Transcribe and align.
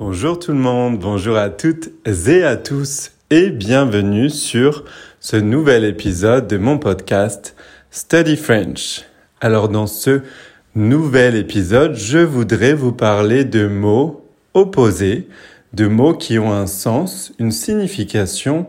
Bonjour 0.00 0.38
tout 0.38 0.52
le 0.52 0.58
monde, 0.58 1.00
bonjour 1.00 1.36
à 1.36 1.50
toutes 1.50 1.90
et 2.06 2.44
à 2.44 2.56
tous 2.56 3.10
et 3.30 3.50
bienvenue 3.50 4.30
sur 4.30 4.84
ce 5.18 5.34
nouvel 5.34 5.84
épisode 5.84 6.46
de 6.46 6.56
mon 6.56 6.78
podcast 6.78 7.56
Study 7.90 8.36
French. 8.36 9.02
Alors 9.40 9.68
dans 9.68 9.88
ce 9.88 10.20
nouvel 10.76 11.34
épisode, 11.34 11.96
je 11.96 12.18
voudrais 12.18 12.74
vous 12.74 12.92
parler 12.92 13.44
de 13.44 13.66
mots 13.66 14.24
opposés, 14.54 15.26
de 15.72 15.88
mots 15.88 16.14
qui 16.14 16.38
ont 16.38 16.52
un 16.52 16.68
sens, 16.68 17.32
une 17.40 17.50
signification 17.50 18.68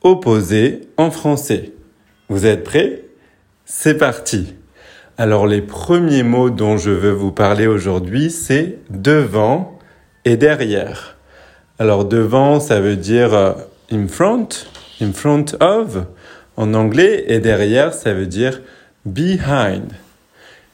opposée 0.00 0.80
en 0.96 1.10
français. 1.10 1.74
Vous 2.30 2.46
êtes 2.46 2.64
prêts? 2.64 3.04
C'est 3.66 3.98
parti. 3.98 4.54
Alors 5.18 5.46
les 5.46 5.60
premiers 5.60 6.22
mots 6.22 6.48
dont 6.48 6.78
je 6.78 6.90
veux 6.90 7.12
vous 7.12 7.32
parler 7.32 7.66
aujourd'hui, 7.66 8.30
c'est 8.30 8.78
devant 8.88 9.76
et 10.30 10.36
derrière. 10.36 11.16
Alors 11.80 12.04
devant, 12.04 12.60
ça 12.60 12.80
veut 12.80 12.94
dire 12.94 13.34
euh, 13.34 13.52
in 13.90 14.06
front, 14.06 14.48
in 15.00 15.12
front 15.12 15.56
of 15.60 16.06
en 16.56 16.72
anglais, 16.74 17.24
et 17.26 17.40
derrière, 17.40 17.92
ça 17.92 18.14
veut 18.14 18.28
dire 18.28 18.60
behind. 19.04 19.92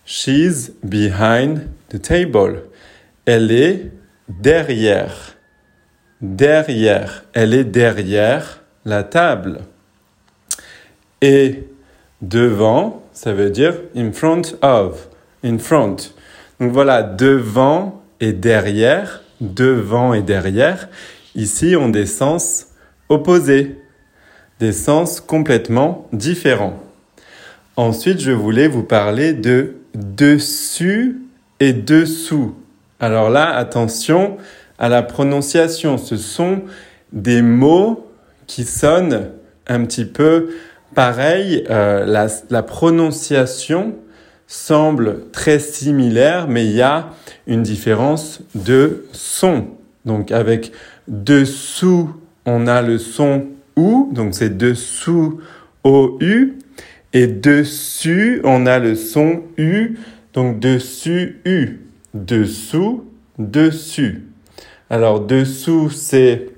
She's 0.04 0.72
behind 0.82 1.68
the 1.88 2.02
table. 2.02 2.64
Elle 3.24 3.50
est 3.50 3.92
derrière. 4.28 5.36
Derrière. 6.20 7.24
Elle 7.32 7.54
est 7.54 7.64
derrière 7.64 8.60
la 8.84 9.04
table. 9.04 9.60
Et 11.22 11.64
devant, 12.20 13.02
ça 13.12 13.32
veut 13.32 13.50
dire 13.50 13.74
in 13.96 14.12
front 14.12 14.42
of. 14.60 15.08
In 15.42 15.56
front. 15.56 15.96
Donc 16.60 16.72
voilà, 16.72 17.02
devant 17.02 18.02
et 18.20 18.32
derrière 18.32 19.22
devant 19.40 20.14
et 20.14 20.22
derrière, 20.22 20.88
ici 21.34 21.76
ont 21.76 21.88
des 21.88 22.06
sens 22.06 22.68
opposés, 23.08 23.78
des 24.60 24.72
sens 24.72 25.20
complètement 25.20 26.08
différents. 26.12 26.78
Ensuite, 27.76 28.20
je 28.20 28.30
voulais 28.32 28.68
vous 28.68 28.82
parler 28.82 29.32
de 29.34 29.76
dessus 29.94 31.20
et 31.60 31.72
dessous. 31.72 32.54
Alors 33.00 33.30
là, 33.30 33.54
attention 33.54 34.38
à 34.78 34.88
la 34.88 35.02
prononciation. 35.02 35.98
Ce 35.98 36.16
sont 36.16 36.62
des 37.12 37.42
mots 37.42 38.10
qui 38.46 38.64
sonnent 38.64 39.30
un 39.66 39.84
petit 39.84 40.04
peu 40.04 40.50
pareil. 40.94 41.64
Euh, 41.70 42.04
la, 42.06 42.28
la 42.50 42.62
prononciation 42.62 43.94
semble 44.46 45.30
très 45.32 45.58
similaire, 45.58 46.48
mais 46.48 46.64
il 46.66 46.72
y 46.72 46.82
a 46.82 47.10
une 47.46 47.62
différence 47.62 48.40
de 48.54 49.06
son. 49.12 49.68
Donc 50.04 50.30
avec 50.30 50.72
dessous, 51.08 52.10
on 52.44 52.66
a 52.66 52.82
le 52.82 52.98
son 52.98 53.46
OU, 53.76 54.10
donc 54.12 54.34
c'est 54.34 54.56
dessous 54.56 55.40
OU, 55.84 56.54
et 57.12 57.26
dessus, 57.26 58.40
on 58.44 58.66
a 58.66 58.78
le 58.78 58.94
son 58.94 59.42
U, 59.56 59.98
donc 60.32 60.60
dessus 60.60 61.40
U. 61.44 61.80
Dessous, 62.14 63.04
dessus. 63.38 64.24
Alors 64.90 65.20
dessous, 65.20 65.90
c'est 65.90 66.48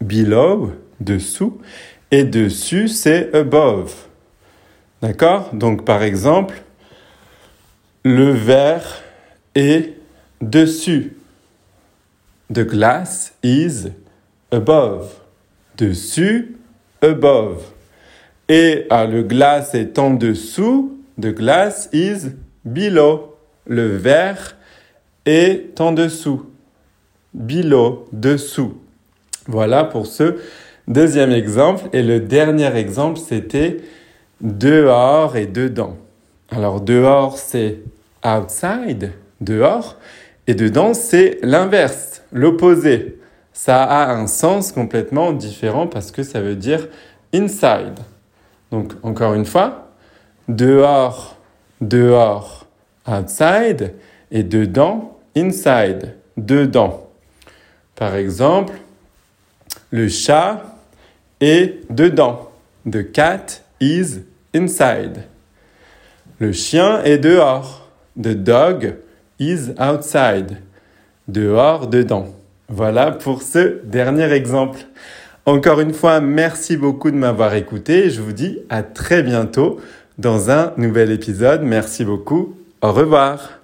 below, 0.00 0.72
dessous, 1.00 1.58
et 2.10 2.24
dessus, 2.24 2.88
c'est 2.88 3.34
above. 3.34 3.94
D'accord? 5.02 5.50
Donc 5.52 5.84
par 5.84 6.02
exemple, 6.02 6.62
le 8.04 8.32
verre 8.32 9.02
est 9.54 9.94
dessus. 10.40 11.16
The 12.52 12.66
glass 12.66 13.34
is 13.42 13.92
above. 14.50 15.20
Dessus, 15.78 16.56
above. 17.00 17.62
Et 18.48 18.86
le 18.90 19.22
glace 19.22 19.74
est 19.74 19.98
en 19.98 20.10
dessous. 20.10 20.98
The 21.20 21.32
glass 21.32 21.88
is 21.92 22.32
below. 22.64 23.36
Le 23.66 23.96
verre 23.96 24.56
est 25.24 25.80
en 25.80 25.92
dessous. 25.92 26.50
Below, 27.32 28.08
dessous. 28.12 28.78
Voilà 29.46 29.84
pour 29.84 30.06
ce 30.06 30.36
deuxième 30.88 31.32
exemple. 31.32 31.84
Et 31.92 32.02
le 32.02 32.20
dernier 32.20 32.76
exemple, 32.76 33.20
c'était 33.20 33.78
dehors 34.40 35.36
et 35.36 35.46
dedans. 35.46 35.96
Alors 36.54 36.82
dehors, 36.82 37.38
c'est 37.38 37.80
outside, 38.24 39.12
dehors. 39.40 39.96
Et 40.46 40.54
dedans, 40.54 40.92
c'est 40.92 41.38
l'inverse, 41.42 42.22
l'opposé. 42.30 43.18
Ça 43.54 43.82
a 43.82 44.12
un 44.12 44.26
sens 44.26 44.70
complètement 44.70 45.32
différent 45.32 45.86
parce 45.86 46.10
que 46.10 46.22
ça 46.22 46.42
veut 46.42 46.56
dire 46.56 46.88
inside. 47.32 47.98
Donc, 48.70 48.92
encore 49.02 49.32
une 49.32 49.46
fois, 49.46 49.92
dehors, 50.48 51.38
dehors, 51.80 52.66
outside, 53.06 53.94
et 54.30 54.42
dedans, 54.42 55.18
inside, 55.34 56.16
dedans. 56.36 57.10
Par 57.94 58.14
exemple, 58.14 58.74
le 59.90 60.08
chat 60.08 60.62
est 61.40 61.90
dedans. 61.90 62.50
The 62.90 63.10
cat 63.10 63.62
is 63.80 64.20
inside. 64.54 65.24
Le 66.38 66.52
chien 66.52 67.02
est 67.04 67.18
dehors. 67.18 67.88
The 68.20 68.34
dog 68.34 68.96
is 69.38 69.70
outside. 69.78 70.58
Dehors, 71.28 71.86
dedans. 71.86 72.26
Voilà 72.68 73.10
pour 73.10 73.42
ce 73.42 73.80
dernier 73.84 74.32
exemple. 74.32 74.80
Encore 75.44 75.80
une 75.80 75.92
fois, 75.92 76.20
merci 76.20 76.76
beaucoup 76.76 77.10
de 77.10 77.16
m'avoir 77.16 77.54
écouté. 77.54 78.10
Je 78.10 78.20
vous 78.20 78.32
dis 78.32 78.60
à 78.70 78.82
très 78.82 79.22
bientôt 79.22 79.80
dans 80.18 80.50
un 80.50 80.72
nouvel 80.76 81.10
épisode. 81.10 81.62
Merci 81.62 82.04
beaucoup. 82.04 82.56
Au 82.80 82.92
revoir. 82.92 83.60